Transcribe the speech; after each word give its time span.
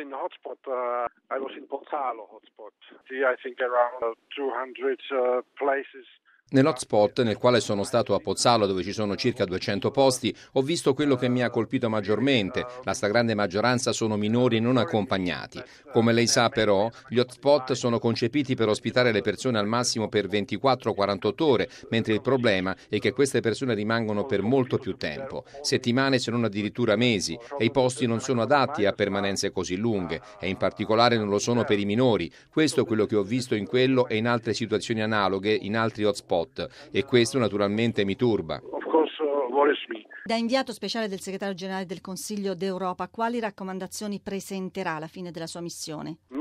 In 0.00 0.08
the 0.08 0.16
hotspot, 0.16 0.56
uh, 0.66 1.06
I 1.30 1.38
was 1.38 1.52
in 1.56 1.66
Pozzalo 1.68 2.24
hotspot. 2.32 2.72
See 3.10 3.22
I 3.24 3.36
think 3.42 3.60
around 3.60 4.16
200 4.34 5.00
uh, 5.12 5.42
places 5.58 6.08
Nell'hotspot, 6.52 7.22
nel 7.22 7.38
quale 7.38 7.60
sono 7.60 7.82
stato 7.82 8.14
a 8.14 8.18
Pozzalo, 8.18 8.66
dove 8.66 8.82
ci 8.82 8.92
sono 8.92 9.16
circa 9.16 9.46
200 9.46 9.90
posti, 9.90 10.36
ho 10.52 10.60
visto 10.60 10.92
quello 10.92 11.16
che 11.16 11.30
mi 11.30 11.42
ha 11.42 11.48
colpito 11.48 11.88
maggiormente. 11.88 12.66
La 12.84 12.92
stragrande 12.92 13.34
maggioranza 13.34 13.92
sono 13.92 14.18
minori 14.18 14.60
non 14.60 14.76
accompagnati. 14.76 15.62
Come 15.90 16.12
lei 16.12 16.26
sa, 16.26 16.50
però, 16.50 16.90
gli 17.08 17.18
hotspot 17.18 17.72
sono 17.72 17.98
concepiti 17.98 18.54
per 18.54 18.68
ospitare 18.68 19.12
le 19.12 19.22
persone 19.22 19.58
al 19.58 19.66
massimo 19.66 20.10
per 20.10 20.26
24-48 20.26 21.42
ore, 21.42 21.70
mentre 21.88 22.12
il 22.12 22.20
problema 22.20 22.76
è 22.90 22.98
che 22.98 23.12
queste 23.12 23.40
persone 23.40 23.72
rimangono 23.72 24.26
per 24.26 24.42
molto 24.42 24.76
più 24.76 24.98
tempo, 24.98 25.44
settimane 25.62 26.18
se 26.18 26.30
non 26.30 26.44
addirittura 26.44 26.96
mesi, 26.96 27.38
e 27.56 27.64
i 27.64 27.70
posti 27.70 28.06
non 28.06 28.20
sono 28.20 28.42
adatti 28.42 28.84
a 28.84 28.92
permanenze 28.92 29.52
così 29.52 29.76
lunghe, 29.76 30.20
e 30.38 30.50
in 30.50 30.58
particolare 30.58 31.16
non 31.16 31.30
lo 31.30 31.38
sono 31.38 31.64
per 31.64 31.78
i 31.78 31.86
minori. 31.86 32.30
Questo 32.50 32.82
è 32.82 32.84
quello 32.84 33.06
che 33.06 33.16
ho 33.16 33.22
visto 33.22 33.54
in 33.54 33.66
quello 33.66 34.06
e 34.06 34.16
in 34.16 34.26
altre 34.26 34.52
situazioni 34.52 35.00
analoghe, 35.00 35.54
in 35.54 35.78
altri 35.78 36.04
hotspot 36.04 36.40
spot 36.42 36.68
e 36.90 37.04
questo 37.04 37.38
naturalmente 37.38 38.04
mi 38.04 38.16
turba. 38.16 38.60
Uh, 39.48 39.74
da 40.24 40.36
inviato 40.36 40.72
speciale 40.72 41.08
del 41.08 41.20
segretario 41.20 41.54
generale 41.54 41.84
del 41.84 42.00
Consiglio 42.00 42.54
d'Europa, 42.54 43.08
quali 43.08 43.40
raccomandazioni 43.40 44.20
presenterà 44.20 44.92
alla 44.92 45.08
fine 45.08 45.32
della 45.32 45.48
sua 45.48 45.60
missione? 45.60 46.18
Uh, 46.28 46.36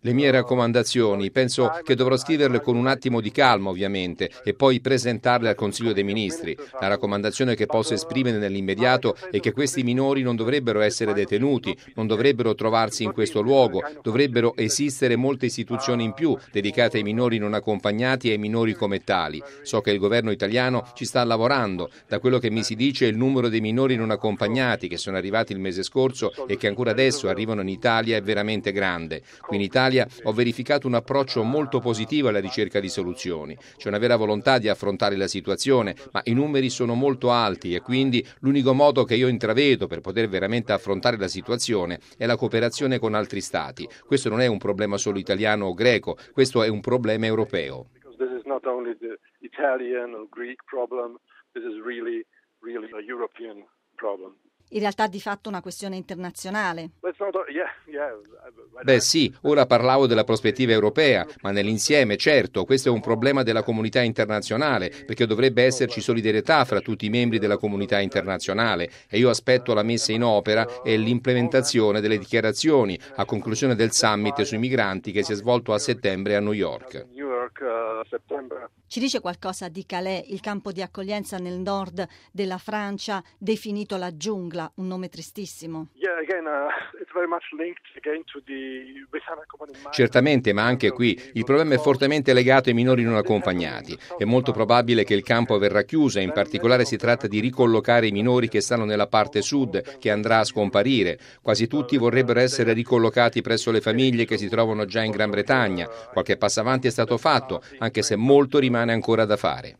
Le 0.00 0.12
mie 0.12 0.30
raccomandazioni 0.30 1.30
penso 1.30 1.70
che 1.82 1.94
dovrò 1.94 2.16
scriverle 2.16 2.60
con 2.60 2.76
un 2.76 2.86
attimo 2.86 3.20
di 3.20 3.30
calma 3.30 3.70
ovviamente 3.70 4.30
e 4.44 4.54
poi 4.54 4.80
presentarle 4.80 5.48
al 5.48 5.54
Consiglio 5.54 5.92
dei 5.92 6.04
Ministri. 6.04 6.54
La 6.80 6.88
raccomandazione 6.88 7.54
che 7.54 7.66
posso 7.66 7.94
esprimere 7.94 8.36
nell'immediato 8.38 9.14
è 9.30 9.40
che 9.40 9.52
questi 9.52 9.82
minori 9.82 10.22
non 10.22 10.36
dovrebbero 10.36 10.80
essere 10.80 11.14
detenuti, 11.14 11.76
non 11.94 12.06
dovrebbero 12.06 12.54
trovarsi 12.54 13.04
in 13.04 13.12
questo 13.12 13.40
luogo, 13.40 13.82
dovrebbero 14.02 14.54
esistere 14.56 15.16
molte 15.16 15.46
istituzioni 15.46 16.04
in 16.04 16.12
più 16.12 16.36
dedicate 16.52 16.98
ai 16.98 17.02
minori 17.02 17.38
non 17.38 17.54
accompagnati 17.54 18.28
e 18.28 18.32
ai 18.32 18.38
minori 18.38 18.74
come 18.74 19.02
tali. 19.02 19.42
So 19.62 19.80
che 19.80 19.93
il 19.94 20.00
governo 20.00 20.30
italiano 20.30 20.86
ci 20.94 21.04
sta 21.04 21.24
lavorando. 21.24 21.90
Da 22.06 22.18
quello 22.18 22.38
che 22.38 22.50
mi 22.50 22.62
si 22.62 22.74
dice 22.74 23.06
il 23.06 23.16
numero 23.16 23.48
dei 23.48 23.60
minori 23.60 23.96
non 23.96 24.10
accompagnati 24.10 24.88
che 24.88 24.96
sono 24.96 25.16
arrivati 25.16 25.52
il 25.52 25.58
mese 25.58 25.82
scorso 25.82 26.46
e 26.46 26.56
che 26.56 26.66
ancora 26.66 26.90
adesso 26.90 27.28
arrivano 27.28 27.62
in 27.62 27.68
Italia 27.68 28.16
è 28.16 28.22
veramente 28.22 28.72
grande. 28.72 29.22
Qui 29.40 29.56
in 29.56 29.62
Italia 29.62 30.06
ho 30.24 30.32
verificato 30.32 30.86
un 30.86 30.94
approccio 30.94 31.42
molto 31.42 31.80
positivo 31.80 32.28
alla 32.28 32.40
ricerca 32.40 32.80
di 32.80 32.88
soluzioni. 32.88 33.56
C'è 33.76 33.88
una 33.88 33.98
vera 33.98 34.16
volontà 34.16 34.58
di 34.58 34.68
affrontare 34.68 35.16
la 35.16 35.28
situazione, 35.28 35.94
ma 36.12 36.20
i 36.24 36.32
numeri 36.32 36.70
sono 36.70 36.94
molto 36.94 37.30
alti 37.30 37.74
e 37.74 37.80
quindi 37.80 38.24
l'unico 38.40 38.74
modo 38.74 39.04
che 39.04 39.14
io 39.14 39.28
intravedo 39.28 39.86
per 39.86 40.00
poter 40.00 40.28
veramente 40.28 40.72
affrontare 40.72 41.16
la 41.16 41.28
situazione 41.28 42.00
è 42.16 42.26
la 42.26 42.36
cooperazione 42.36 42.98
con 42.98 43.14
altri 43.14 43.40
stati. 43.40 43.88
Questo 44.06 44.28
non 44.28 44.40
è 44.40 44.46
un 44.46 44.58
problema 44.58 44.96
solo 44.96 45.18
italiano 45.18 45.66
o 45.66 45.74
greco, 45.74 46.16
questo 46.32 46.62
è 46.62 46.68
un 46.68 46.80
problema 46.80 47.26
europeo. 47.26 47.86
Italian 49.40 50.14
or 50.14 50.26
Greek 50.28 50.62
problem. 50.64 51.18
This 51.52 51.64
is 51.64 51.80
really, 51.84 52.26
really 52.60 52.90
a 52.92 53.00
European 53.00 53.64
problem 53.96 54.36
in 54.70 54.80
realtà 54.80 55.06
di 55.06 55.20
fatto 55.20 55.48
una 55.48 55.60
questione 55.60 55.96
internazionale. 55.96 56.90
Beh 58.82 59.00
sì, 59.00 59.32
ora 59.42 59.66
parlavo 59.66 60.06
della 60.06 60.24
prospettiva 60.24 60.72
europea, 60.72 61.26
ma 61.42 61.50
nell'insieme 61.50 62.16
certo 62.16 62.64
questo 62.64 62.88
è 62.88 62.92
un 62.92 63.00
problema 63.00 63.42
della 63.42 63.62
comunità 63.62 64.00
internazionale, 64.00 64.90
perché 65.06 65.26
dovrebbe 65.26 65.62
esserci 65.62 66.00
solidarietà 66.00 66.64
fra 66.64 66.80
tutti 66.80 67.06
i 67.06 67.10
membri 67.10 67.38
della 67.38 67.56
comunità 67.56 68.00
internazionale 68.00 68.90
e 69.08 69.18
io 69.18 69.30
aspetto 69.30 69.74
la 69.74 69.82
messa 69.82 70.12
in 70.12 70.24
opera 70.24 70.82
e 70.82 70.96
l'implementazione 70.96 72.00
delle 72.00 72.18
dichiarazioni 72.18 72.98
a 73.16 73.24
conclusione 73.24 73.74
del 73.74 73.92
summit 73.92 74.42
sui 74.42 74.58
migranti 74.58 75.12
che 75.12 75.22
si 75.22 75.32
è 75.32 75.36
svolto 75.36 75.72
a 75.72 75.78
settembre 75.78 76.36
a 76.36 76.40
New 76.40 76.52
York. 76.52 77.06
Ci 78.86 79.00
dice 79.00 79.20
qualcosa 79.20 79.68
di 79.68 79.84
Calais, 79.86 80.28
il 80.28 80.40
campo 80.40 80.72
di 80.72 80.82
accoglienza 80.82 81.38
nel 81.38 81.58
nord 81.58 82.06
della 82.32 82.58
Francia, 82.58 83.22
definito 83.38 83.96
la 83.96 84.16
giungla, 84.16 84.70
un 84.76 84.86
nome 84.86 85.08
tristissimo. 85.08 85.88
Uh, 86.14 86.70
Certamente, 89.90 90.52
ma 90.52 90.62
anche 90.62 90.90
qui 90.90 91.20
il 91.32 91.44
problema 91.44 91.74
è 91.74 91.78
fortemente 91.78 92.32
legato 92.32 92.68
ai 92.68 92.74
minori 92.74 93.02
non 93.02 93.16
accompagnati. 93.16 93.98
È 94.16 94.24
molto 94.24 94.52
probabile 94.52 95.02
che 95.02 95.14
il 95.14 95.24
campo 95.24 95.58
verrà 95.58 95.82
chiuso 95.82 96.20
in 96.20 96.30
particolare 96.32 96.84
si 96.84 96.96
tratta 96.96 97.26
di 97.26 97.40
ricollocare 97.40 98.06
i 98.06 98.12
minori 98.12 98.48
che 98.48 98.60
stanno 98.60 98.84
nella 98.84 99.08
parte 99.08 99.42
sud, 99.42 99.98
che 99.98 100.10
andrà 100.10 100.38
a 100.38 100.44
scomparire. 100.44 101.18
Quasi 101.42 101.66
tutti 101.66 101.96
vorrebbero 101.96 102.38
essere 102.38 102.72
ricollocati 102.72 103.40
presso 103.40 103.72
le 103.72 103.80
famiglie 103.80 104.24
che 104.24 104.38
si 104.38 104.48
trovano 104.48 104.84
già 104.84 105.02
in 105.02 105.10
Gran 105.10 105.30
Bretagna. 105.30 105.88
Qualche 106.12 106.36
passo 106.36 106.60
avanti 106.60 106.86
è 106.86 106.90
stato 106.90 107.18
fatto, 107.18 107.60
anche 107.78 108.02
se 108.02 108.14
molto 108.14 108.58
rimane 108.58 108.92
ancora 108.92 109.24
da 109.24 109.36
fare. 109.36 109.78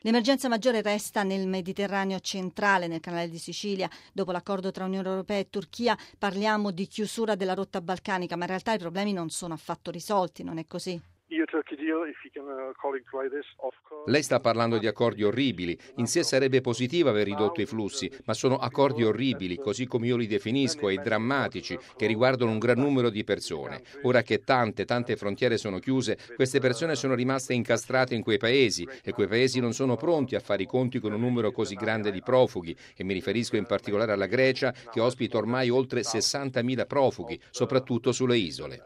L'emergenza 0.00 0.48
maggiore 0.48 0.82
resta 0.82 1.22
nel 1.22 1.46
Mediterraneo 1.46 2.18
centrale, 2.20 2.86
nel 2.86 3.00
canale 3.00 3.28
di 3.28 3.38
Sicilia. 3.38 3.88
Dopo 4.12 4.32
l'accordo 4.32 4.51
tra 4.60 4.84
Unione 4.84 5.08
Europea 5.08 5.38
e 5.38 5.48
Turchia 5.48 5.96
parliamo 6.18 6.70
di 6.70 6.86
chiusura 6.86 7.34
della 7.34 7.54
rotta 7.54 7.80
balcanica, 7.80 8.36
ma 8.36 8.42
in 8.42 8.48
realtà 8.48 8.74
i 8.74 8.78
problemi 8.78 9.12
non 9.12 9.30
sono 9.30 9.54
affatto 9.54 9.90
risolti, 9.90 10.42
non 10.42 10.58
è 10.58 10.66
così? 10.66 11.00
Uh, 11.52 11.60
Lei 14.06 14.22
sta 14.22 14.40
parlando 14.40 14.78
di 14.78 14.86
accordi 14.86 15.22
orribili. 15.22 15.78
In 15.96 16.06
sé 16.06 16.22
sarebbe 16.22 16.60
positivo 16.60 17.10
aver 17.10 17.26
ridotto 17.26 17.60
i 17.60 17.66
flussi, 17.66 18.10
ma 18.24 18.32
sono 18.32 18.56
accordi 18.56 19.04
orribili, 19.04 19.58
così 19.58 19.86
come 19.86 20.06
io 20.06 20.16
li 20.16 20.26
definisco, 20.26 20.88
e 20.88 20.96
drammatici, 20.96 21.78
che 21.96 22.06
riguardano 22.06 22.50
un 22.50 22.58
gran 22.58 22.78
numero 22.78 23.10
di 23.10 23.24
persone. 23.24 23.82
Ora 24.02 24.22
che 24.22 24.42
tante, 24.44 24.84
tante 24.84 25.16
frontiere 25.16 25.58
sono 25.58 25.78
chiuse, 25.78 26.16
queste 26.34 26.58
persone 26.58 26.94
sono 26.94 27.14
rimaste 27.14 27.52
incastrate 27.52 28.14
in 28.14 28.22
quei 28.22 28.38
paesi 28.38 28.88
e 29.04 29.12
quei 29.12 29.28
paesi 29.28 29.60
non 29.60 29.72
sono 29.72 29.96
pronti 29.96 30.34
a 30.34 30.40
fare 30.40 30.62
i 30.62 30.66
conti 30.66 30.98
con 30.98 31.12
un 31.12 31.20
numero 31.20 31.52
così 31.52 31.74
grande 31.74 32.10
di 32.10 32.22
profughi 32.22 32.74
e 32.96 33.04
mi 33.04 33.12
riferisco 33.12 33.56
in 33.56 33.66
particolare 33.66 34.12
alla 34.12 34.26
Grecia 34.26 34.72
che 34.72 35.00
ospita 35.00 35.36
ormai 35.36 35.68
oltre 35.68 36.00
60.000 36.00 36.86
profughi, 36.86 37.38
soprattutto 37.50 38.12
sulle 38.12 38.36
isole. 38.36 38.82